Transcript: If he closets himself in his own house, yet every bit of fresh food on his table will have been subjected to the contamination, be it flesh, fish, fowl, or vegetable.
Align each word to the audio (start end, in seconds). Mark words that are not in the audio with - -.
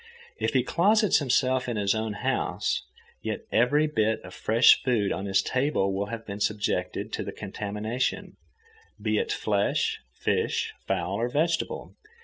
If 0.39 0.53
he 0.53 0.63
closets 0.63 1.19
himself 1.19 1.69
in 1.69 1.77
his 1.77 1.93
own 1.93 2.13
house, 2.13 2.81
yet 3.21 3.45
every 3.51 3.85
bit 3.85 4.19
of 4.23 4.33
fresh 4.33 4.81
food 4.81 5.11
on 5.11 5.27
his 5.27 5.43
table 5.43 5.93
will 5.93 6.07
have 6.07 6.25
been 6.25 6.39
subjected 6.39 7.13
to 7.13 7.23
the 7.23 7.31
contamination, 7.31 8.35
be 8.99 9.19
it 9.19 9.31
flesh, 9.31 9.99
fish, 10.15 10.73
fowl, 10.87 11.19
or 11.21 11.29
vegetable. 11.29 11.93